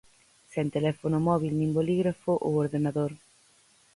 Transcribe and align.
Sen 0.53 0.67
teléfono 0.75 1.17
móbil 1.27 1.53
nin 1.57 1.71
bolígrafo 1.77 2.31
ou 2.45 2.51
ordenador. 2.63 3.11